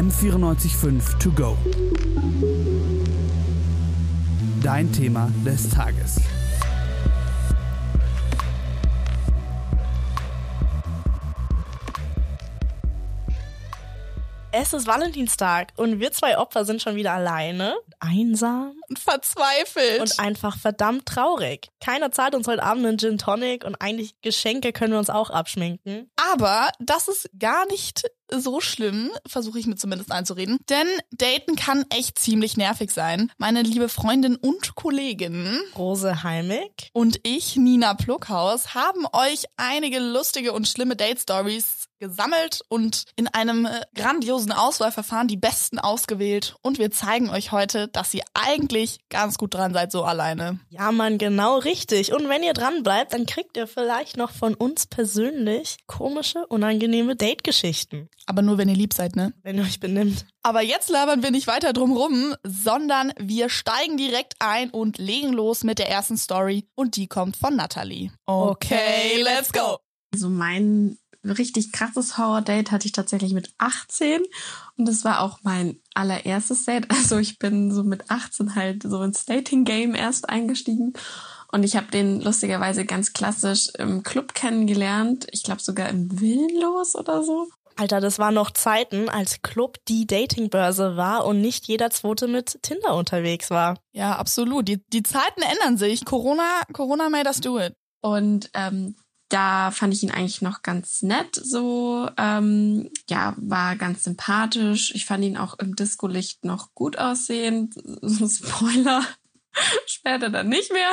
[0.00, 1.58] M945 To Go.
[4.62, 6.16] Dein Thema des Tages.
[14.52, 20.18] Es ist Valentinstag und wir zwei Opfer sind schon wieder alleine, einsam und verzweifelt und
[20.18, 21.68] einfach verdammt traurig.
[21.78, 25.28] Keiner zahlt uns heute Abend einen Gin Tonic und eigentlich Geschenke können wir uns auch
[25.28, 26.10] abschminken.
[26.32, 30.58] Aber das ist gar nicht so schlimm, versuche ich mir zumindest einzureden.
[30.68, 33.30] Denn Daten kann echt ziemlich nervig sein.
[33.38, 40.52] Meine liebe Freundin und Kollegin Rose Heimig und ich, Nina Pluckhaus, haben euch einige lustige
[40.52, 46.56] und schlimme Date-Stories gesammelt und in einem äh, grandiosen Auswahlverfahren die besten ausgewählt.
[46.62, 50.58] Und wir zeigen euch heute, dass ihr eigentlich ganz gut dran seid, so alleine.
[50.70, 52.12] Ja, Mann, genau richtig.
[52.12, 57.14] Und wenn ihr dran bleibt, dann kriegt ihr vielleicht noch von uns persönlich komische, unangenehme
[57.14, 58.08] Date-Geschichten.
[58.26, 59.32] Aber nur, wenn ihr lieb seid, ne?
[59.42, 60.26] Wenn ihr euch benimmt.
[60.42, 65.32] Aber jetzt labern wir nicht weiter drum rum, sondern wir steigen direkt ein und legen
[65.32, 66.66] los mit der ersten Story.
[66.74, 68.10] Und die kommt von Natalie.
[68.24, 69.78] Okay, let's go.
[70.12, 74.22] Also mein richtig krasses Horror-Date hatte ich tatsächlich mit 18
[74.76, 76.86] und das war auch mein allererstes Date.
[76.90, 80.92] Also ich bin so mit 18 halt so ins Dating-Game erst eingestiegen
[81.52, 85.26] und ich habe den lustigerweise ganz klassisch im Club kennengelernt.
[85.32, 87.48] Ich glaube sogar im Willenlos oder so.
[87.76, 92.62] Alter, das waren noch Zeiten, als Club die Datingbörse war und nicht jeder Zweite mit
[92.62, 93.78] Tinder unterwegs war.
[93.92, 94.68] Ja, absolut.
[94.68, 96.04] Die, die Zeiten ändern sich.
[96.04, 97.74] Corona, Corona made us do it.
[98.02, 98.96] Und ähm,
[99.30, 104.92] da fand ich ihn eigentlich noch ganz nett, so, ähm, ja, war ganz sympathisch.
[104.94, 107.74] Ich fand ihn auch im Disco-Licht noch gut aussehend.
[108.02, 109.02] Spoiler,
[109.86, 110.90] später dann nicht mehr.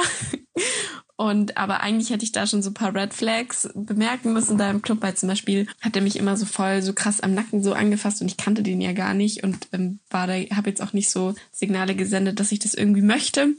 [1.16, 4.70] Und aber eigentlich hätte ich da schon so ein paar Red Flags bemerken müssen da
[4.70, 7.64] im Club, weil zum Beispiel hat er mich immer so voll so krass am Nacken
[7.64, 10.82] so angefasst und ich kannte den ja gar nicht und ähm, war da, habe jetzt
[10.82, 13.56] auch nicht so Signale gesendet, dass ich das irgendwie möchte.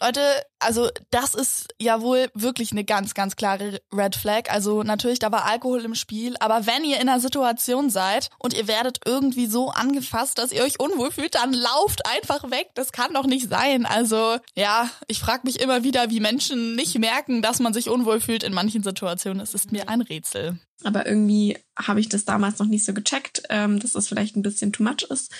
[0.00, 0.20] Leute,
[0.60, 4.50] also das ist ja wohl wirklich eine ganz, ganz klare Red Flag.
[4.50, 8.54] Also natürlich, da war Alkohol im Spiel, aber wenn ihr in einer Situation seid und
[8.54, 12.68] ihr werdet irgendwie so angefasst, dass ihr euch unwohl fühlt, dann lauft einfach weg.
[12.74, 13.86] Das kann doch nicht sein.
[13.86, 18.20] Also ja, ich frage mich immer wieder, wie Menschen nicht merken, dass man sich unwohl
[18.20, 19.40] fühlt in manchen Situationen.
[19.40, 20.58] Es ist mir ein Rätsel.
[20.84, 24.42] Aber irgendwie habe ich das damals noch nicht so gecheckt, ähm, dass das vielleicht ein
[24.42, 25.32] bisschen too much ist.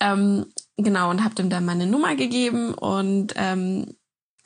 [0.00, 0.46] Ähm,
[0.76, 3.94] genau, und habe ihm dann meine Nummer gegeben und ähm,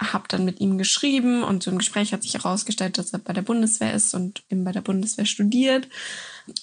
[0.01, 3.33] habe dann mit ihm geschrieben und so im Gespräch hat sich herausgestellt, dass er bei
[3.33, 5.89] der Bundeswehr ist und eben bei der Bundeswehr studiert.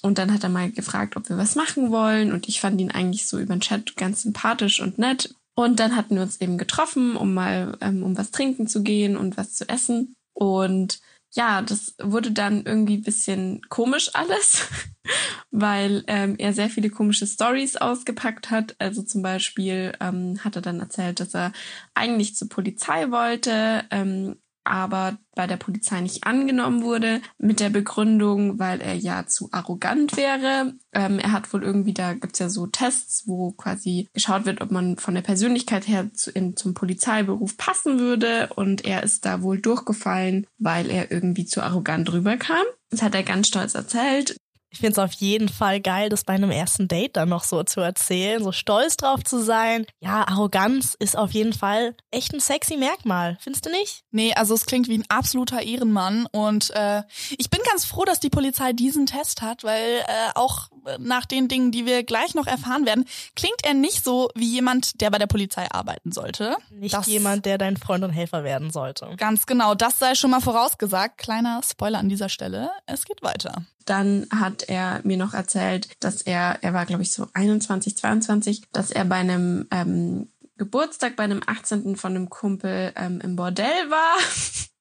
[0.01, 2.91] Und dann hat er mal gefragt, ob wir was machen wollen und ich fand ihn
[2.91, 5.35] eigentlich so über den Chat ganz sympathisch und nett.
[5.53, 9.17] Und dann hatten wir uns eben getroffen, um mal ähm, um was trinken zu gehen
[9.17, 10.15] und was zu essen.
[10.33, 10.99] Und
[11.35, 14.67] ja, das wurde dann irgendwie bisschen komisch alles,
[15.51, 18.75] weil ähm, er sehr viele komische Stories ausgepackt hat.
[18.79, 21.51] Also zum Beispiel ähm, hat er dann erzählt, dass er
[21.93, 28.57] eigentlich zur Polizei wollte, ähm, aber bei der Polizei nicht angenommen wurde, mit der Begründung,
[28.57, 30.73] weil er ja zu arrogant wäre.
[30.93, 34.71] Ähm, er hat wohl irgendwie, da gibt's ja so Tests, wo quasi geschaut wird, ob
[34.71, 38.49] man von der Persönlichkeit her zu, in, zum Polizeiberuf passen würde.
[38.55, 42.65] Und er ist da wohl durchgefallen, weil er irgendwie zu arrogant rüberkam.
[42.89, 44.35] Das hat er ganz stolz erzählt.
[44.69, 47.63] Ich finde es auf jeden Fall geil, das bei einem ersten Date dann noch so
[47.63, 49.85] zu erzählen, so stolz drauf zu sein.
[49.99, 54.03] Ja, Arroganz ist auf jeden Fall echt ein sexy Merkmal, findest du nicht?
[54.11, 57.03] Nee, also es klingt wie ein absoluter Ehrenmann und äh,
[57.37, 60.67] ich bin ganz froh, dass die Polizei diesen Test hat, weil äh, auch
[60.99, 65.01] nach den Dingen, die wir gleich noch erfahren werden, klingt er nicht so wie jemand,
[65.01, 66.55] der bei der Polizei arbeiten sollte.
[66.71, 69.09] Nicht das jemand, der dein Freund und Helfer werden sollte.
[69.17, 71.17] Ganz genau, das sei schon mal vorausgesagt.
[71.17, 72.71] Kleiner Spoiler an dieser Stelle.
[72.85, 73.65] Es geht weiter.
[73.85, 78.63] Dann hat er mir noch erzählt, dass er, er war glaube ich so 21, 22,
[78.71, 81.95] dass er bei einem ähm, Geburtstag, bei einem 18.
[81.95, 84.17] von einem Kumpel ähm, im Bordell war.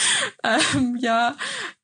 [0.44, 1.36] ähm, ja,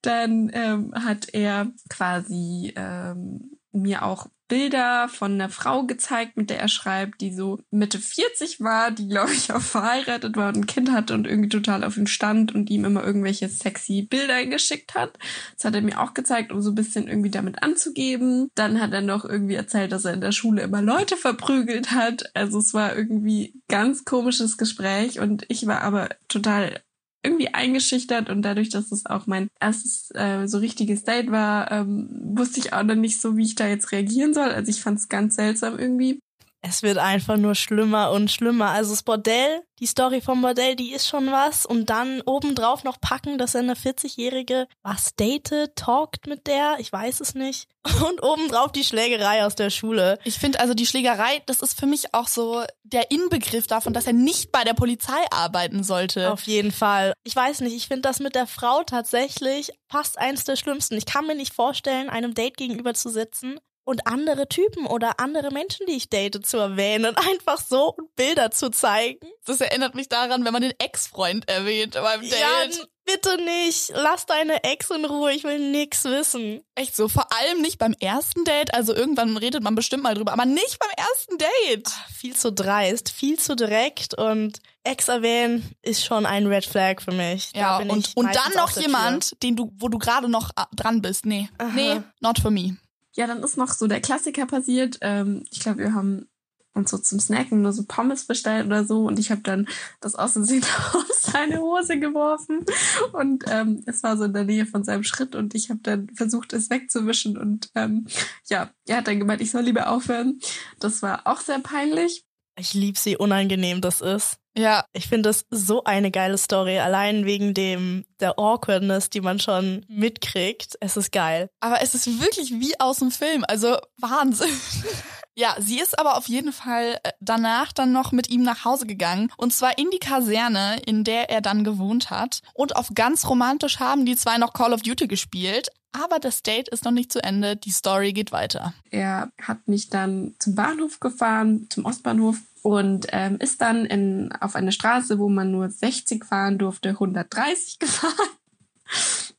[0.03, 6.59] dann ähm, hat er quasi ähm, mir auch Bilder von einer Frau gezeigt, mit der
[6.59, 10.67] er schreibt, die so Mitte 40 war, die, glaube ich, auch verheiratet war und ein
[10.67, 14.95] Kind hatte und irgendwie total auf ihm stand und ihm immer irgendwelche sexy Bilder geschickt
[14.95, 15.19] hat.
[15.55, 18.51] Das hat er mir auch gezeigt, um so ein bisschen irgendwie damit anzugeben.
[18.55, 22.35] Dann hat er noch irgendwie erzählt, dass er in der Schule immer Leute verprügelt hat.
[22.35, 26.81] Also es war irgendwie ganz komisches Gespräch und ich war aber total
[27.23, 32.09] irgendwie eingeschüchtert und dadurch, dass es auch mein erstes äh, so richtiges Date war, ähm,
[32.37, 34.51] wusste ich auch noch nicht so, wie ich da jetzt reagieren soll.
[34.51, 36.21] Also ich fand es ganz seltsam irgendwie.
[36.61, 38.71] Es wird einfach nur schlimmer und schlimmer.
[38.71, 41.65] Also das Bordell, die Story vom Bordell, die ist schon was.
[41.65, 46.93] Und dann obendrauf noch packen, dass er eine 40-Jährige was datet, talkt mit der, ich
[46.93, 47.69] weiß es nicht.
[48.07, 50.19] Und obendrauf die Schlägerei aus der Schule.
[50.25, 54.07] Ich finde also die Schlägerei, das ist für mich auch so der Inbegriff davon, dass
[54.07, 56.33] er nicht bei der Polizei arbeiten sollte.
[56.33, 57.13] Auf jeden Fall.
[57.23, 60.97] Ich weiß nicht, ich finde das mit der Frau tatsächlich fast eins der schlimmsten.
[60.97, 63.59] Ich kann mir nicht vorstellen, einem Date gegenüber zu sitzen
[63.89, 68.51] und andere Typen oder andere Menschen, die ich date, zu erwähnen und einfach so Bilder
[68.51, 69.27] zu zeigen.
[69.47, 72.39] Das erinnert mich daran, wenn man den Ex-Freund erwähnt beim Date.
[72.39, 73.91] Ja, bitte nicht.
[73.95, 75.33] Lass deine Ex in Ruhe.
[75.33, 76.61] Ich will nix wissen.
[76.75, 77.09] Echt so.
[77.09, 78.75] Vor allem nicht beim ersten Date.
[78.75, 81.89] Also irgendwann redet man bestimmt mal drüber, aber nicht beim ersten Date.
[81.89, 87.01] Ach, viel zu dreist, viel zu direkt und Ex erwähnen ist schon ein Red Flag
[87.01, 87.53] für mich.
[87.55, 90.67] Da Ja, und, ich und dann noch jemand, den du, wo du gerade noch ah,
[90.77, 91.25] dran bist.
[91.25, 91.49] Nee.
[91.57, 91.73] Aha.
[91.75, 92.77] Nee, not for me.
[93.19, 94.99] Ja, dann ist noch so der Klassiker passiert.
[95.01, 96.29] Ähm, ich glaube, wir haben
[96.73, 99.67] uns so zum Snacken nur so Pommes bestellt oder so und ich habe dann
[100.01, 100.63] das aus Versehen
[100.93, 102.65] aus seine Hose geworfen
[103.13, 106.09] und ähm, es war so in der Nähe von seinem Schritt und ich habe dann
[106.15, 108.07] versucht, es wegzuwischen und ähm,
[108.49, 110.39] ja, er hat dann gemeint, ich soll lieber aufhören.
[110.79, 112.25] Das war auch sehr peinlich.
[112.57, 114.37] Ich lieb sie, unangenehm das ist.
[114.59, 119.39] Ja, Ich finde das so eine geile Story, allein wegen dem der Awkwardness, die man
[119.39, 120.77] schon mitkriegt.
[120.81, 121.49] Es ist geil.
[121.61, 123.45] aber es ist wirklich wie aus dem Film.
[123.47, 124.51] Also Wahnsinn.
[125.39, 128.87] Ja, sie ist aber auf jeden Fall äh, danach dann noch mit ihm nach Hause
[128.87, 129.31] gegangen.
[129.37, 132.43] Und zwar in die Kaserne, in der er dann gewohnt hat.
[132.55, 135.69] Und auf ganz romantisch haben die zwei noch Call of Duty gespielt.
[135.93, 137.55] Aber das Date ist noch nicht zu Ende.
[137.55, 138.75] Die Story geht weiter.
[138.91, 144.57] Er hat mich dann zum Bahnhof gefahren, zum Ostbahnhof und ähm, ist dann in, auf
[144.57, 148.29] eine Straße, wo man nur 60 fahren durfte, 130 gefahren.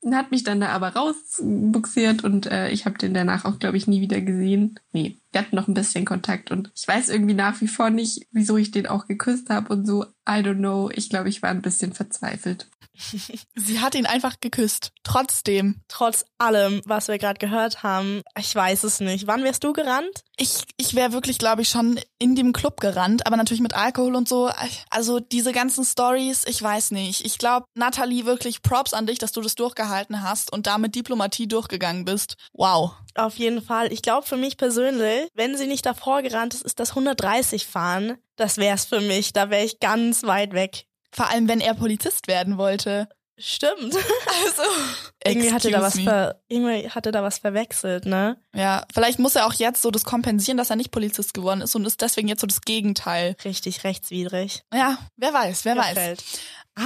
[0.01, 3.75] Und hat mich dann da aber rausbuxiert und äh, ich habe den danach auch, glaube
[3.75, 4.79] ich, nie wieder gesehen.
[4.93, 8.27] Nee, wir hatten noch ein bisschen Kontakt und ich weiß irgendwie nach wie vor nicht,
[8.31, 10.03] wieso ich den auch geküsst habe und so.
[10.27, 10.89] I don't know.
[10.93, 12.67] Ich glaube, ich war ein bisschen verzweifelt.
[13.55, 14.91] Sie hat ihn einfach geküsst.
[15.03, 15.81] Trotzdem.
[15.87, 19.27] Trotz allem, was wir gerade gehört haben, ich weiß es nicht.
[19.27, 20.23] Wann wärst du gerannt?
[20.37, 24.15] Ich, ich wäre wirklich, glaube ich, schon in dem Club gerannt, aber natürlich mit Alkohol
[24.15, 24.49] und so.
[24.89, 27.25] Also diese ganzen Stories, ich weiß nicht.
[27.25, 31.47] Ich glaube, Natalie, wirklich Props an dich, dass du das durchgehalten hast und damit Diplomatie
[31.47, 32.35] durchgegangen bist.
[32.53, 32.93] Wow.
[33.25, 33.91] Auf jeden Fall.
[33.91, 38.17] Ich glaube für mich persönlich, wenn sie nicht davor gerannt ist, ist das 130 fahren.
[38.35, 39.33] Das wär's für mich.
[39.33, 40.85] Da wäre ich ganz weit weg.
[41.11, 43.09] Vor allem, wenn er Polizist werden wollte.
[43.39, 43.95] Stimmt.
[44.41, 44.63] Also,
[45.23, 48.37] irgendwie hatte da was ver irgendwie hatte da was verwechselt, ne?
[48.55, 51.75] Ja, vielleicht muss er auch jetzt so das kompensieren, dass er nicht Polizist geworden ist
[51.75, 53.35] und ist deswegen jetzt so das Gegenteil.
[53.43, 54.63] Richtig rechtswidrig.
[54.73, 56.17] Ja, wer weiß, wer weiß.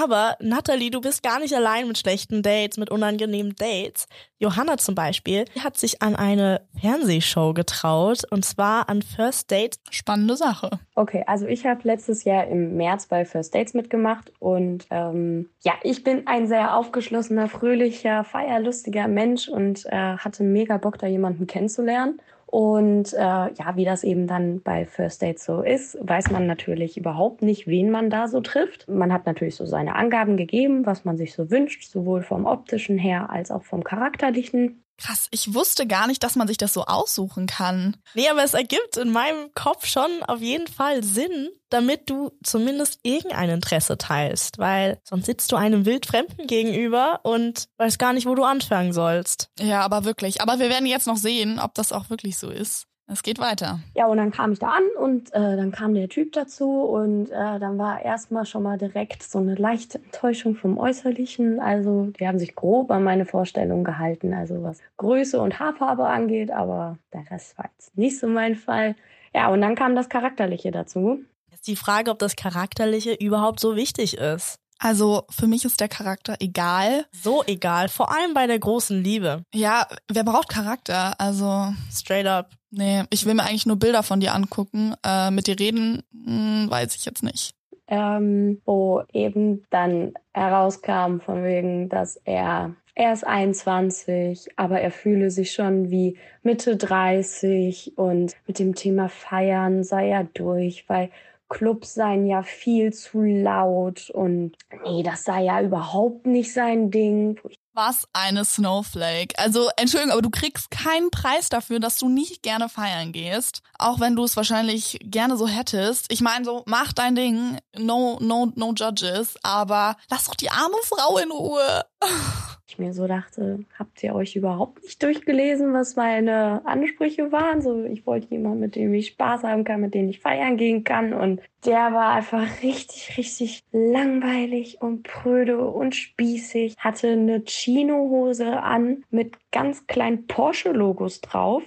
[0.02, 4.08] Aber Natalie, du bist gar nicht allein mit schlechten Dates, mit unangenehmen Dates.
[4.40, 9.78] Johanna zum Beispiel die hat sich an eine Fernsehshow getraut und zwar an First Date.
[9.90, 10.70] Spannende Sache.
[10.96, 15.74] Okay, also ich habe letztes Jahr im März bei First Dates mitgemacht und ähm, ja,
[15.84, 21.48] ich bin ein sehr aufgeschlossener, fröhlicher, feierlustiger Mensch und äh, hatte mega Bock, da jemanden
[21.48, 22.20] kennenzulernen.
[22.54, 26.98] Und äh, ja, wie das eben dann bei First Dates so ist, weiß man natürlich
[26.98, 28.88] überhaupt nicht, wen man da so trifft.
[28.88, 33.00] Man hat natürlich so seine Angaben gegeben, was man sich so wünscht, sowohl vom optischen
[33.00, 34.84] her als auch vom charakterlichen.
[35.04, 37.98] Krass, ich wusste gar nicht, dass man sich das so aussuchen kann.
[38.14, 43.00] Nee, aber es ergibt in meinem Kopf schon auf jeden Fall Sinn, damit du zumindest
[43.04, 48.36] irgendein Interesse teilst, weil sonst sitzt du einem Wildfremden gegenüber und weißt gar nicht, wo
[48.36, 49.50] du anfangen sollst.
[49.60, 50.40] Ja, aber wirklich.
[50.40, 52.86] Aber wir werden jetzt noch sehen, ob das auch wirklich so ist.
[53.08, 53.80] Es geht weiter.
[53.96, 57.30] Ja, und dann kam ich da an und äh, dann kam der Typ dazu und
[57.30, 61.60] äh, dann war erstmal schon mal direkt so eine leichte Enttäuschung vom Äußerlichen.
[61.60, 66.52] Also die haben sich grob an meine Vorstellung gehalten, also was Größe und Haarfarbe angeht,
[66.52, 68.96] aber der Rest war jetzt nicht so mein Fall.
[69.36, 71.20] Ja, und dann kam das Charakterliche dazu.
[71.52, 74.60] Jetzt die Frage, ob das Charakterliche überhaupt so wichtig ist.
[74.84, 77.06] Also für mich ist der Charakter egal.
[77.14, 79.44] So egal, vor allem bei der großen Liebe.
[79.54, 81.14] Ja, wer braucht Charakter?
[81.20, 82.50] Also, Straight up.
[82.70, 84.94] nee, ich will mir eigentlich nur Bilder von dir angucken.
[85.06, 87.56] Äh, mit dir reden, hm, weiß ich jetzt nicht.
[87.88, 95.32] ähm, wo eben dann herauskam von wegen, dass er er ist 21, aber er fühle
[95.32, 101.10] sich schon wie Mitte 30 und mit dem Thema Feiern sei er durch, weil
[101.50, 107.40] Clubs seien ja viel zu laut und nee, das sei ja überhaupt nicht sein Ding.
[107.76, 109.34] Was eine Snowflake.
[109.38, 113.62] Also, Entschuldigung, aber du kriegst keinen Preis dafür, dass du nicht gerne feiern gehst.
[113.80, 116.12] Auch wenn du es wahrscheinlich gerne so hättest.
[116.12, 117.58] Ich meine, so, mach dein Ding.
[117.76, 119.38] No, no, no judges.
[119.42, 121.84] Aber lass doch die arme Frau in Ruhe.
[122.74, 127.62] Ich mir so dachte, habt ihr euch überhaupt nicht durchgelesen, was meine Ansprüche waren?
[127.62, 130.84] So, ich wollte jemanden, mit dem ich Spaß haben kann, mit dem ich feiern gehen
[130.84, 131.14] kann.
[131.14, 136.74] Und der war einfach richtig, richtig langweilig und pröde und spießig.
[136.80, 141.64] Hatte eine Chino-Hose an mit ganz kleinen Porsche-Logos drauf.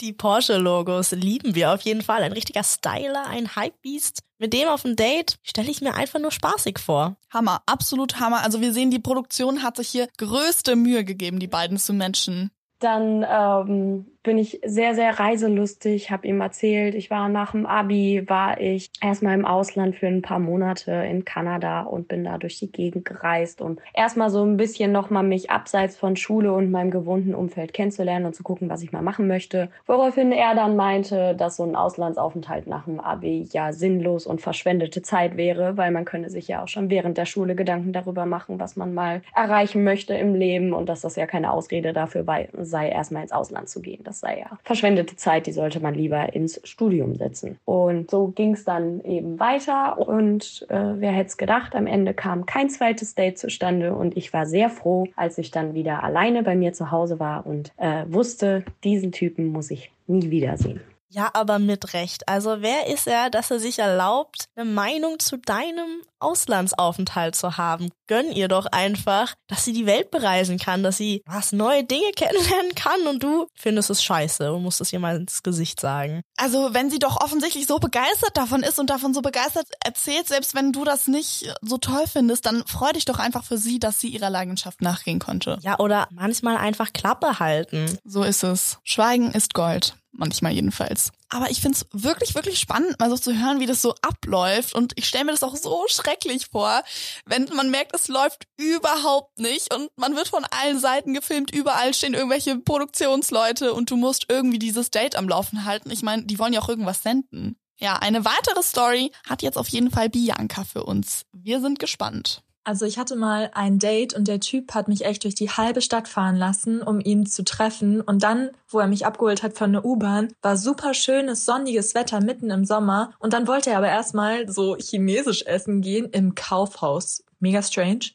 [0.00, 2.22] Die Porsche-Logos lieben wir auf jeden Fall.
[2.22, 4.20] Ein richtiger Styler, ein Hypebeast.
[4.38, 7.16] Mit dem auf ein Date stelle ich mir einfach nur spaßig vor.
[7.30, 8.42] Hammer, absolut Hammer.
[8.42, 12.50] Also wir sehen, die Produktion hat sich hier größte Mühe gegeben, die beiden zu matchen.
[12.78, 18.24] Dann ähm, bin ich sehr, sehr reiselustig, habe ihm erzählt, ich war nach dem Abi,
[18.26, 22.58] war ich erstmal im Ausland für ein paar Monate in Kanada und bin da durch
[22.58, 26.90] die Gegend gereist und erstmal so ein bisschen nochmal mich abseits von Schule und meinem
[26.90, 29.68] gewohnten Umfeld kennenzulernen und zu gucken, was ich mal machen möchte.
[29.86, 35.02] Woraufhin er dann meinte, dass so ein Auslandsaufenthalt nach dem Abi ja sinnlos und verschwendete
[35.02, 38.58] Zeit wäre, weil man könne sich ja auch schon während der Schule Gedanken darüber machen,
[38.58, 42.24] was man mal erreichen möchte im Leben und dass das ja keine Ausrede dafür
[42.62, 44.02] sei, erstmal ins Ausland zu gehen.
[44.14, 47.58] Das sei ja verschwendete Zeit, die sollte man lieber ins Studium setzen.
[47.64, 52.14] Und so ging es dann eben weiter und äh, wer hätte es gedacht, am Ende
[52.14, 56.44] kam kein zweites Date zustande und ich war sehr froh, als ich dann wieder alleine
[56.44, 60.80] bei mir zu Hause war und äh, wusste, diesen Typen muss ich nie wiedersehen.
[61.14, 62.28] Ja, aber mit Recht.
[62.28, 67.90] Also wer ist er, dass er sich erlaubt, eine Meinung zu deinem Auslandsaufenthalt zu haben?
[68.08, 72.10] Gönn ihr doch einfach, dass sie die Welt bereisen kann, dass sie was neue Dinge
[72.16, 76.22] kennenlernen kann und du findest es scheiße und musst es ihr mal ins Gesicht sagen.
[76.36, 80.56] Also wenn sie doch offensichtlich so begeistert davon ist und davon so begeistert erzählt, selbst
[80.56, 84.00] wenn du das nicht so toll findest, dann freu dich doch einfach für sie, dass
[84.00, 85.58] sie ihrer Leidenschaft nachgehen konnte.
[85.62, 87.98] Ja, oder manchmal einfach Klappe halten.
[88.04, 88.78] So ist es.
[88.82, 91.10] Schweigen ist Gold manchmal jedenfalls.
[91.28, 94.74] Aber ich find's wirklich, wirklich spannend, mal so zu hören, wie das so abläuft.
[94.74, 96.82] Und ich stelle mir das auch so schrecklich vor,
[97.26, 101.92] wenn man merkt, es läuft überhaupt nicht und man wird von allen Seiten gefilmt, überall
[101.94, 105.90] stehen irgendwelche Produktionsleute und du musst irgendwie dieses Date am Laufen halten.
[105.90, 107.56] Ich meine, die wollen ja auch irgendwas senden.
[107.76, 111.24] Ja, eine weitere Story hat jetzt auf jeden Fall Bianca für uns.
[111.32, 112.42] Wir sind gespannt.
[112.66, 115.82] Also ich hatte mal ein Date und der Typ hat mich echt durch die halbe
[115.82, 118.00] Stadt fahren lassen, um ihn zu treffen.
[118.00, 122.22] Und dann, wo er mich abgeholt hat von der U-Bahn, war super schönes, sonniges Wetter
[122.22, 123.12] mitten im Sommer.
[123.18, 127.22] Und dann wollte er aber erstmal so chinesisch essen gehen im Kaufhaus.
[127.38, 128.12] Mega strange.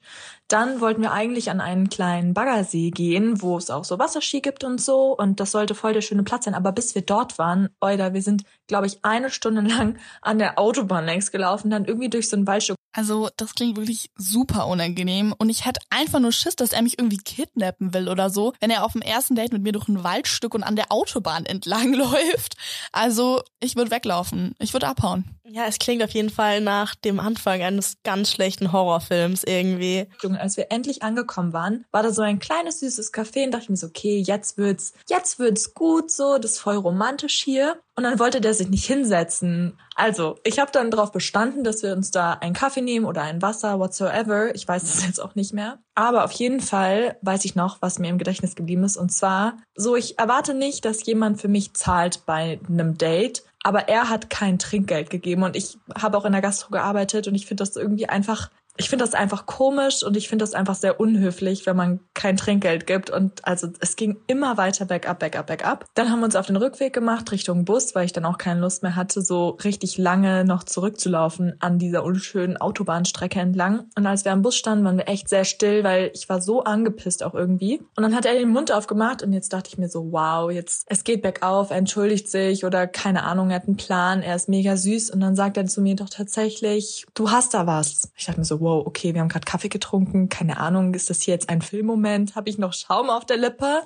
[0.47, 4.63] Dann wollten wir eigentlich an einen kleinen Baggersee gehen, wo es auch so Wasserski gibt
[4.63, 5.15] und so.
[5.15, 6.55] Und das sollte voll der schöne Platz sein.
[6.55, 10.57] Aber bis wir dort waren, Oida, wir sind, glaube ich, eine Stunde lang an der
[10.57, 12.78] Autobahn längs gelaufen, dann irgendwie durch so ein Waldstück.
[12.91, 15.33] Also, das klingt wirklich super unangenehm.
[15.37, 18.71] Und ich hätte einfach nur Schiss, dass er mich irgendwie kidnappen will oder so, wenn
[18.71, 21.93] er auf dem ersten Date mit mir durch ein Waldstück und an der Autobahn entlang
[21.93, 22.55] läuft.
[22.91, 24.55] Also, ich würde weglaufen.
[24.59, 25.39] Ich würde abhauen.
[25.51, 30.07] Ja, es klingt auf jeden Fall nach dem Anfang eines ganz schlechten Horrorfilms irgendwie.
[30.37, 33.69] Als wir endlich angekommen waren, war da so ein kleines süßes Café und dachte ich
[33.69, 37.79] mir so, okay, jetzt wird's, jetzt wird's gut so, das ist voll romantisch hier.
[37.95, 39.77] Und dann wollte der sich nicht hinsetzen.
[39.99, 43.41] Also, ich habe dann darauf bestanden, dass wir uns da einen Kaffee nehmen oder ein
[43.41, 44.55] Wasser, whatsoever.
[44.55, 45.79] Ich weiß es jetzt auch nicht mehr.
[45.93, 48.95] Aber auf jeden Fall weiß ich noch, was mir im Gedächtnis geblieben ist.
[48.95, 53.89] Und zwar, so, ich erwarte nicht, dass jemand für mich zahlt bei einem Date aber
[53.89, 57.45] er hat kein Trinkgeld gegeben und ich habe auch in der Gastro gearbeitet und ich
[57.45, 61.01] finde das irgendwie einfach ich finde das einfach komisch und ich finde das einfach sehr
[61.01, 63.09] unhöflich, wenn man kein Trinkgeld gibt.
[63.09, 65.85] Und also es ging immer weiter bergab, bergab, bergab.
[65.95, 68.61] Dann haben wir uns auf den Rückweg gemacht Richtung Bus, weil ich dann auch keine
[68.61, 73.89] Lust mehr hatte, so richtig lange noch zurückzulaufen an dieser unschönen Autobahnstrecke entlang.
[73.97, 76.63] Und als wir am Bus standen, waren wir echt sehr still, weil ich war so
[76.63, 77.79] angepisst auch irgendwie.
[77.97, 80.85] Und dann hat er den Mund aufgemacht und jetzt dachte ich mir so, wow, jetzt
[80.87, 84.47] es geht bergauf, er entschuldigt sich oder keine Ahnung, er hat einen Plan, er ist
[84.47, 85.09] mega süß.
[85.09, 88.09] Und dann sagt er zu mir doch tatsächlich, du hast da was.
[88.15, 91.09] Ich dachte mir so, wow, wow, okay, wir haben gerade Kaffee getrunken, keine Ahnung, ist
[91.09, 92.35] das hier jetzt ein Filmmoment?
[92.35, 93.81] Habe ich noch Schaum auf der Lippe?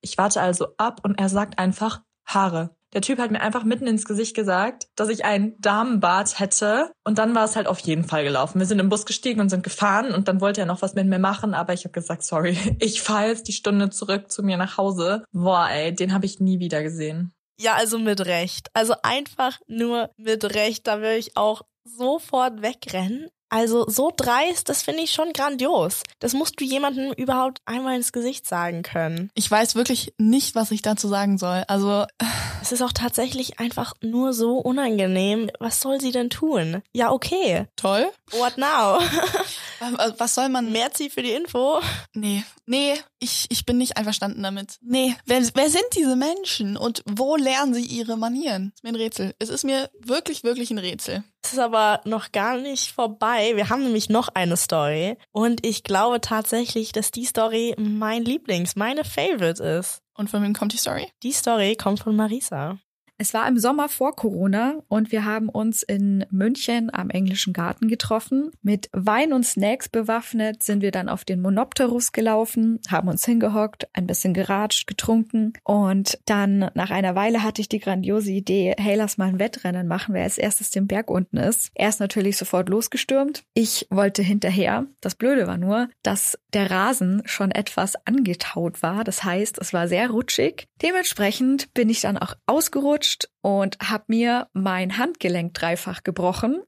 [0.00, 2.70] Ich warte also ab und er sagt einfach Haare.
[2.94, 6.90] Der Typ hat mir einfach mitten ins Gesicht gesagt, dass ich einen Damenbart hätte.
[7.04, 8.58] Und dann war es halt auf jeden Fall gelaufen.
[8.58, 11.06] Wir sind im Bus gestiegen und sind gefahren und dann wollte er noch was mit
[11.06, 14.56] mir machen, aber ich habe gesagt, sorry, ich fahre jetzt die Stunde zurück zu mir
[14.56, 15.24] nach Hause.
[15.32, 17.32] Boah, ey, den habe ich nie wieder gesehen.
[17.60, 18.68] Ja, also mit Recht.
[18.72, 20.86] Also einfach nur mit Recht.
[20.86, 23.28] Da will ich auch sofort wegrennen.
[23.48, 26.02] Also so dreist, das finde ich schon grandios.
[26.18, 29.30] Das musst du jemandem überhaupt einmal ins Gesicht sagen können.
[29.34, 31.64] Ich weiß wirklich nicht, was ich dazu sagen soll.
[31.68, 32.04] Also
[32.62, 35.50] es ist auch tatsächlich einfach nur so unangenehm.
[35.60, 36.82] Was soll sie denn tun?
[36.92, 37.66] Ja, okay.
[37.76, 38.10] Toll.
[38.32, 39.00] What now?
[40.18, 40.72] was soll man?
[40.72, 41.80] Merci für die Info.
[42.14, 44.78] Nee, nee, ich, ich bin nicht einverstanden damit.
[44.80, 48.72] Nee, wer, wer sind diese Menschen und wo lernen sie ihre Manieren?
[48.74, 49.34] ist mir ein Rätsel.
[49.38, 51.24] Es ist mir wirklich, wirklich ein Rätsel.
[51.48, 53.52] Jetzt ist aber noch gar nicht vorbei.
[53.54, 55.16] Wir haben nämlich noch eine Story.
[55.32, 60.02] Und ich glaube tatsächlich, dass die Story mein Lieblings, meine Favorite ist.
[60.12, 61.10] Und von wem kommt die Story?
[61.22, 62.76] Die Story kommt von Marisa.
[63.20, 67.88] Es war im Sommer vor Corona und wir haben uns in München am englischen Garten
[67.88, 68.52] getroffen.
[68.62, 73.88] Mit Wein und Snacks bewaffnet sind wir dann auf den Monopterus gelaufen, haben uns hingehockt,
[73.92, 78.94] ein bisschen geratscht, getrunken und dann nach einer Weile hatte ich die grandiose Idee, hey,
[78.94, 81.72] lass mal ein Wettrennen machen, wer als erstes den Berg unten ist.
[81.74, 83.42] Er ist natürlich sofort losgestürmt.
[83.52, 84.86] Ich wollte hinterher.
[85.00, 89.02] Das Blöde war nur, dass der Rasen schon etwas angetaut war.
[89.02, 90.68] Das heißt, es war sehr rutschig.
[90.82, 96.62] Dementsprechend bin ich dann auch ausgerutscht watched und habe mir mein Handgelenk dreifach gebrochen,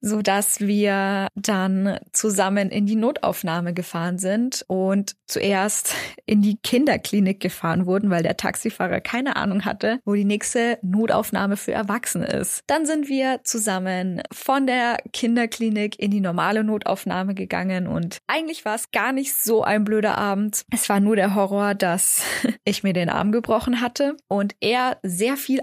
[0.00, 5.94] so dass wir dann zusammen in die Notaufnahme gefahren sind und zuerst
[6.26, 11.56] in die Kinderklinik gefahren wurden, weil der Taxifahrer keine Ahnung hatte, wo die nächste Notaufnahme
[11.56, 12.62] für Erwachsene ist.
[12.66, 18.74] Dann sind wir zusammen von der Kinderklinik in die normale Notaufnahme gegangen und eigentlich war
[18.74, 20.64] es gar nicht so ein blöder Abend.
[20.72, 22.22] Es war nur der Horror, dass
[22.64, 25.60] ich mir den Arm gebrochen hatte und er sehr viel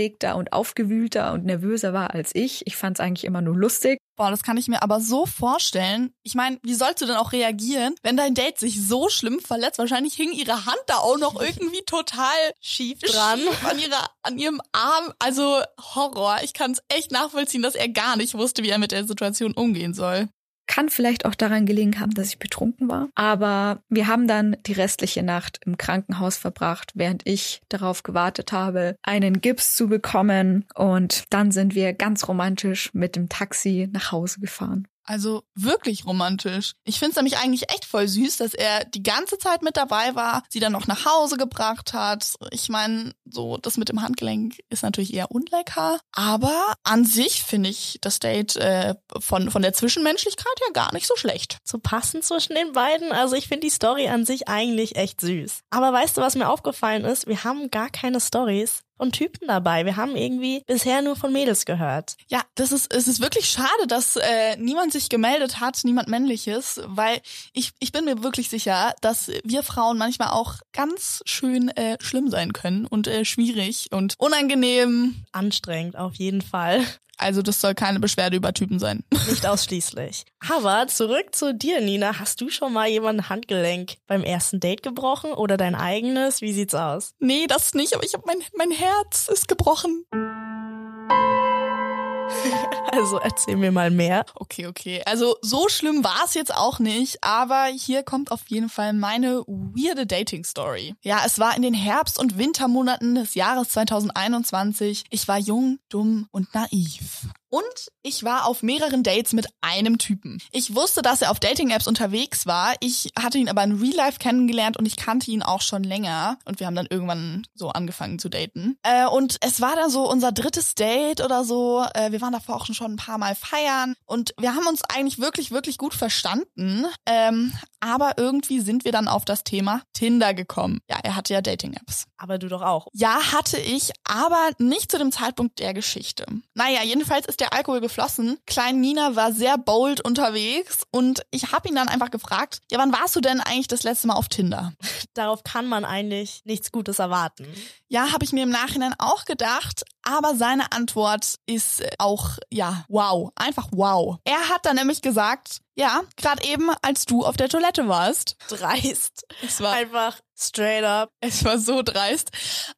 [0.00, 2.66] aufgeregter und aufgewühlter und nervöser war als ich.
[2.66, 3.98] Ich fand es eigentlich immer nur lustig.
[4.16, 6.12] Boah, das kann ich mir aber so vorstellen.
[6.22, 9.78] Ich meine, wie sollst du denn auch reagieren, wenn dein Date sich so schlimm verletzt?
[9.78, 13.40] Wahrscheinlich hing ihre Hand da auch noch irgendwie total Schief dran.
[13.40, 15.12] schief an, ihrer, an ihrem Arm.
[15.18, 15.60] Also
[15.94, 16.38] Horror.
[16.42, 19.52] Ich kann es echt nachvollziehen, dass er gar nicht wusste, wie er mit der Situation
[19.52, 20.28] umgehen soll.
[20.70, 23.08] Kann vielleicht auch daran gelegen haben, dass ich betrunken war.
[23.16, 28.94] Aber wir haben dann die restliche Nacht im Krankenhaus verbracht, während ich darauf gewartet habe,
[29.02, 30.64] einen Gips zu bekommen.
[30.76, 34.86] Und dann sind wir ganz romantisch mit dem Taxi nach Hause gefahren.
[35.04, 36.72] Also wirklich romantisch.
[36.84, 40.42] Ich find's nämlich eigentlich echt voll süß, dass er die ganze Zeit mit dabei war,
[40.48, 42.34] sie dann noch nach Hause gebracht hat.
[42.50, 47.70] Ich meine, so das mit dem Handgelenk ist natürlich eher unlecker, aber an sich finde
[47.70, 51.58] ich das Date äh, von von der Zwischenmenschlichkeit ja gar nicht so schlecht.
[51.64, 53.12] zu passen zwischen den beiden.
[53.12, 55.60] Also ich finde die Story an sich eigentlich echt süß.
[55.70, 57.26] Aber weißt du, was mir aufgefallen ist?
[57.26, 59.86] Wir haben gar keine Stories von Typen dabei.
[59.86, 62.16] Wir haben irgendwie bisher nur von Mädels gehört.
[62.28, 66.82] Ja, das ist es ist wirklich schade, dass äh, niemand sich gemeldet hat, niemand männliches,
[66.84, 67.22] weil
[67.54, 72.28] ich ich bin mir wirklich sicher, dass wir Frauen manchmal auch ganz schön äh, schlimm
[72.28, 75.24] sein können und äh, schwierig und unangenehm.
[75.32, 76.84] Anstrengend auf jeden Fall.
[77.20, 79.04] Also das soll keine Beschwerde über Typen sein.
[79.28, 80.24] Nicht ausschließlich.
[80.48, 82.18] Aber zurück zu dir, Nina.
[82.18, 86.40] Hast du schon mal jemanden Handgelenk beim ersten Date gebrochen oder dein eigenes?
[86.40, 87.14] Wie sieht's aus?
[87.18, 90.04] Nee, das nicht, aber ich habe mein mein Herz ist gebrochen.
[93.00, 94.24] Also erzähl mir mal mehr.
[94.34, 95.02] Okay, okay.
[95.06, 99.42] Also so schlimm war es jetzt auch nicht, aber hier kommt auf jeden Fall meine
[99.46, 100.94] weirde Dating-Story.
[101.02, 105.04] Ja, es war in den Herbst- und Wintermonaten des Jahres 2021.
[105.10, 107.28] Ich war jung, dumm und naiv.
[107.50, 110.40] Und ich war auf mehreren Dates mit einem Typen.
[110.52, 112.74] Ich wusste, dass er auf Dating-Apps unterwegs war.
[112.80, 116.38] Ich hatte ihn aber in Real Life kennengelernt und ich kannte ihn auch schon länger.
[116.44, 118.78] Und wir haben dann irgendwann so angefangen zu daten.
[118.84, 121.84] Äh, und es war dann so unser drittes Date oder so.
[121.94, 123.94] Äh, wir waren davor auch schon ein paar Mal feiern.
[124.06, 126.86] Und wir haben uns eigentlich wirklich, wirklich gut verstanden.
[127.04, 130.80] Ähm, aber irgendwie sind wir dann auf das Thema Tinder gekommen.
[130.88, 132.04] Ja, er hatte ja Dating-Apps.
[132.16, 132.86] Aber du doch auch.
[132.92, 136.26] Ja, hatte ich, aber nicht zu dem Zeitpunkt der Geschichte.
[136.54, 138.38] Naja, jedenfalls ist der Alkohol geflossen.
[138.46, 142.92] Klein Nina war sehr bold unterwegs und ich habe ihn dann einfach gefragt, ja, wann
[142.92, 144.72] warst du denn eigentlich das letzte Mal auf Tinder?
[145.14, 147.46] Darauf kann man eigentlich nichts Gutes erwarten.
[147.88, 152.84] Ja, habe ich mir im Nachhinein auch gedacht, aber seine Antwort ist äh, auch, ja,
[152.88, 154.18] wow, einfach wow.
[154.24, 158.36] Er hat dann nämlich gesagt, ja, gerade eben, als du auf der Toilette warst.
[158.48, 159.26] Dreist.
[159.42, 161.10] Es war Einfach straight up.
[161.20, 162.30] Es war so dreist.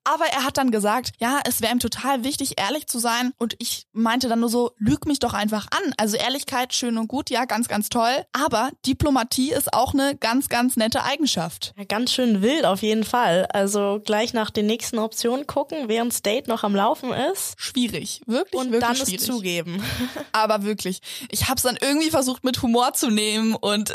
[0.05, 3.33] Aber er hat dann gesagt, ja, es wäre ihm total wichtig, ehrlich zu sein.
[3.38, 5.94] Und ich meinte dann nur so, lüg mich doch einfach an.
[5.96, 8.25] Also Ehrlichkeit, schön und gut, ja, ganz, ganz toll.
[8.33, 11.75] Aber Diplomatie ist auch eine ganz, ganz nette Eigenschaft.
[11.77, 13.46] Ja, ganz schön wild auf jeden Fall.
[13.53, 17.55] Also gleich nach den nächsten Optionen gucken, während das Date noch am Laufen ist.
[17.57, 19.20] Schwierig, wirklich, Und wirklich dann schwierig.
[19.20, 19.83] es zugeben.
[20.33, 23.94] Aber wirklich, ich habe es dann irgendwie versucht mit Humor zu nehmen und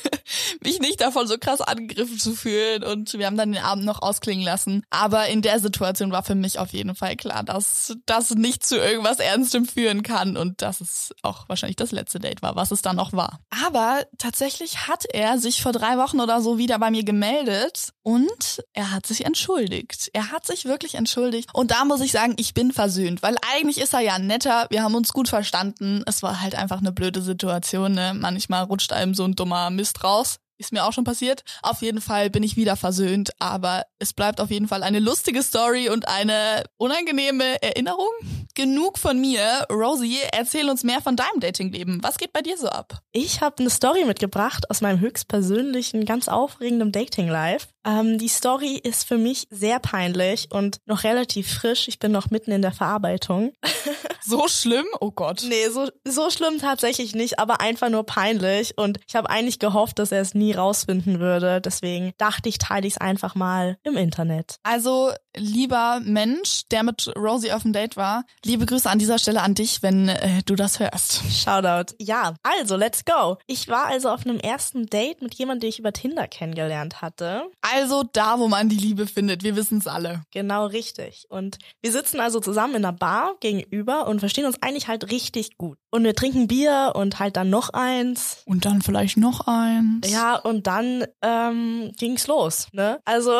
[0.62, 2.84] mich nicht davon so krass angegriffen zu fühlen.
[2.84, 4.82] Und wir haben dann den Abend noch ausklingen lassen.
[4.90, 8.76] Aber in der Situation war für mich auf jeden Fall klar, dass das nicht zu
[8.76, 12.82] irgendwas Ernstem führen kann und dass es auch wahrscheinlich das letzte Date war, was es
[12.82, 13.40] dann noch war.
[13.64, 18.62] Aber tatsächlich hat er sich vor drei Wochen oder so wieder bei mir gemeldet und
[18.72, 20.10] er hat sich entschuldigt.
[20.12, 21.50] Er hat sich wirklich entschuldigt.
[21.52, 24.66] Und da muss ich sagen, ich bin versöhnt, weil eigentlich ist er ja netter.
[24.70, 26.02] Wir haben uns gut verstanden.
[26.06, 27.92] Es war halt einfach eine blöde Situation.
[27.92, 28.14] Ne?
[28.14, 30.38] Manchmal rutscht einem so ein dummer Mist raus.
[30.58, 31.44] Ist mir auch schon passiert.
[31.62, 35.42] Auf jeden Fall bin ich wieder versöhnt, aber es bleibt auf jeden Fall eine lustige
[35.42, 38.10] Story und eine unangenehme Erinnerung.
[38.58, 39.66] genug von mir.
[39.70, 42.02] Rosie, erzähl uns mehr von deinem Datingleben.
[42.02, 43.02] Was geht bei dir so ab?
[43.12, 47.68] Ich habe eine Story mitgebracht aus meinem höchstpersönlichen, ganz aufregenden Dating-Life.
[47.86, 51.86] Ähm, die Story ist für mich sehr peinlich und noch relativ frisch.
[51.86, 53.52] Ich bin noch mitten in der Verarbeitung.
[54.28, 54.84] So schlimm?
[55.00, 55.42] Oh Gott.
[55.48, 58.76] Nee, so, so schlimm tatsächlich nicht, aber einfach nur peinlich.
[58.76, 61.62] Und ich habe eigentlich gehofft, dass er es nie rausfinden würde.
[61.62, 64.56] Deswegen dachte ich, teile ich es einfach mal im Internet.
[64.64, 69.40] Also, lieber Mensch, der mit Rosie auf dem Date war, liebe Grüße an dieser Stelle
[69.40, 71.22] an dich, wenn äh, du das hörst.
[71.32, 71.94] Shoutout.
[71.98, 73.38] Ja, also, let's go.
[73.46, 77.44] Ich war also auf einem ersten Date mit jemandem, den ich über Tinder kennengelernt hatte.
[77.62, 80.22] Also da, wo man die Liebe findet, wir wissen es alle.
[80.32, 81.24] Genau richtig.
[81.30, 85.56] Und wir sitzen also zusammen in einer Bar gegenüber und verstehen uns eigentlich halt richtig
[85.58, 85.78] gut.
[85.90, 88.42] Und wir trinken Bier und halt dann noch eins.
[88.46, 90.10] Und dann vielleicht noch eins.
[90.10, 93.00] Ja, und dann ähm, ging's los, ne?
[93.04, 93.32] Also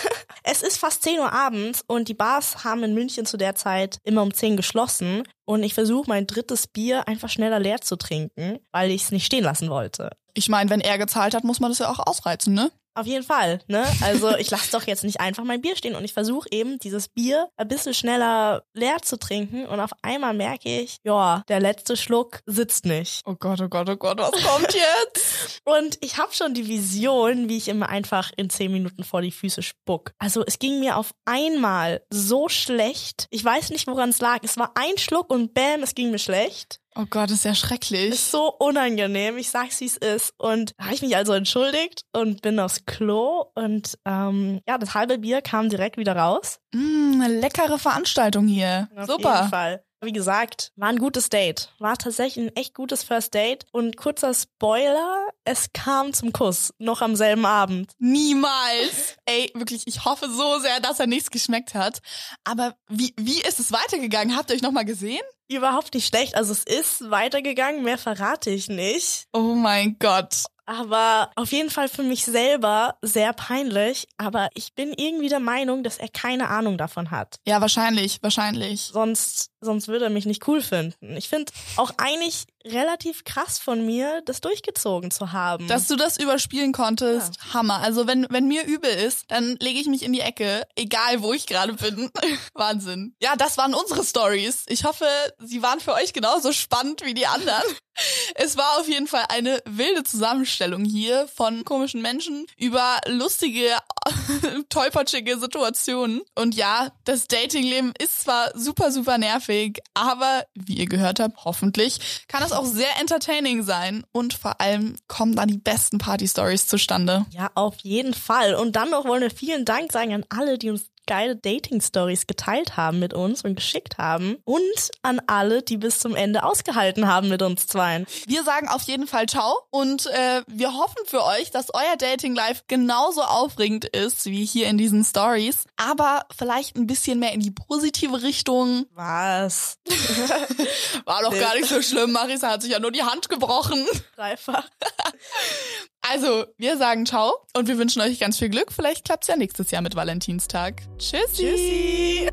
[0.42, 3.98] es ist fast 10 Uhr abends und die Bars haben in München zu der Zeit
[4.04, 5.24] immer um 10 geschlossen.
[5.44, 9.26] Und ich versuche mein drittes Bier einfach schneller leer zu trinken, weil ich es nicht
[9.26, 10.10] stehen lassen wollte.
[10.34, 12.70] Ich meine, wenn er gezahlt hat, muss man das ja auch ausreizen, ne?
[12.96, 13.84] Auf jeden Fall, ne?
[14.00, 17.08] Also ich lasse doch jetzt nicht einfach mein Bier stehen und ich versuche eben dieses
[17.08, 21.98] Bier ein bisschen schneller leer zu trinken und auf einmal merke ich, ja, der letzte
[21.98, 23.20] Schluck sitzt nicht.
[23.26, 25.60] Oh Gott, oh Gott, oh Gott, was kommt jetzt?
[25.64, 29.32] Und ich habe schon die Vision, wie ich immer einfach in zehn Minuten vor die
[29.32, 30.12] Füße spuck.
[30.18, 33.26] Also es ging mir auf einmal so schlecht.
[33.30, 34.38] Ich weiß nicht, woran es lag.
[34.42, 36.80] Es war ein Schluck und bam, es ging mir schlecht.
[36.98, 38.10] Oh Gott, ist ja schrecklich.
[38.10, 39.36] Ist so unangenehm.
[39.36, 40.32] Ich sag's, wie es ist.
[40.38, 43.44] Und habe ich mich also entschuldigt und bin aufs Klo.
[43.54, 46.58] Und ähm, ja, das halbe Bier kam direkt wieder raus.
[46.72, 48.88] Mm, eine leckere Veranstaltung hier.
[48.96, 49.36] Auf Super.
[49.36, 49.84] jeden Fall.
[50.02, 51.70] Wie gesagt, war ein gutes Date.
[51.78, 53.66] War tatsächlich ein echt gutes First Date.
[53.72, 56.72] Und kurzer Spoiler, es kam zum Kuss.
[56.78, 57.92] Noch am selben Abend.
[57.98, 59.16] Niemals.
[59.26, 62.00] Ey, wirklich, ich hoffe so sehr, dass er nichts geschmeckt hat.
[62.44, 64.36] Aber wie, wie ist es weitergegangen?
[64.36, 65.24] Habt ihr euch nochmal gesehen?
[65.48, 66.34] Überhaupt nicht schlecht.
[66.34, 69.26] Also es ist weitergegangen, mehr verrate ich nicht.
[69.32, 70.46] Oh mein Gott.
[70.68, 74.08] Aber auf jeden Fall für mich selber sehr peinlich.
[74.16, 77.38] Aber ich bin irgendwie der Meinung, dass er keine Ahnung davon hat.
[77.46, 78.82] Ja, wahrscheinlich, wahrscheinlich.
[78.92, 81.16] Sonst, sonst würde er mich nicht cool finden.
[81.16, 85.68] Ich finde auch eigentlich relativ krass von mir, das durchgezogen zu haben.
[85.68, 87.80] Dass du das überspielen konntest, Hammer.
[87.80, 91.32] Also wenn, wenn mir übel ist, dann lege ich mich in die Ecke, egal wo
[91.32, 92.10] ich gerade bin.
[92.54, 93.14] Wahnsinn.
[93.20, 94.64] Ja, das waren unsere Stories.
[94.68, 95.06] Ich hoffe,
[95.38, 97.62] sie waren für euch genauso spannend wie die anderen.
[98.34, 103.70] Es war auf jeden Fall eine wilde Zusammenstellung hier von komischen Menschen über lustige,
[104.68, 106.20] tollpatschige Situationen.
[106.34, 112.26] Und ja, das Datingleben ist zwar super, super nervig, aber wie ihr gehört habt, hoffentlich
[112.28, 117.26] kann es auch sehr entertaining sein und vor allem kommen dann die besten Party-Stories zustande.
[117.30, 118.54] Ja, auf jeden Fall.
[118.54, 122.76] Und dann noch wollen wir vielen Dank sagen an alle, die uns geile Dating-Stories geteilt
[122.76, 124.36] haben mit uns und geschickt haben.
[124.44, 128.06] Und an alle, die bis zum Ende ausgehalten haben mit uns zweien.
[128.26, 132.64] Wir sagen auf jeden Fall Ciao und äh, wir hoffen für euch, dass euer Dating-Life
[132.66, 137.50] genauso aufregend ist wie hier in diesen Stories, aber vielleicht ein bisschen mehr in die
[137.50, 138.86] positive Richtung.
[138.94, 139.78] Was?
[141.04, 142.12] War doch gar nicht so schlimm.
[142.12, 143.86] Marisa hat sich ja nur die Hand gebrochen.
[144.16, 144.68] Dreifach.
[146.08, 148.72] Also, wir sagen Ciao und wir wünschen euch ganz viel Glück.
[148.72, 150.82] Vielleicht klappt's ja nächstes Jahr mit Valentinstag.
[150.98, 151.26] Tschüssi.
[151.32, 152.28] Tschüssi.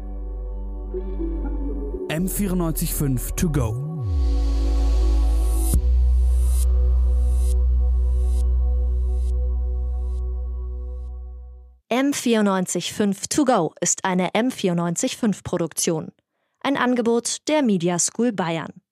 [2.10, 3.94] M945 to go.
[11.90, 16.12] M945 To Go ist eine M945 Produktion.
[16.62, 18.83] Ein Angebot der Media School Bayern.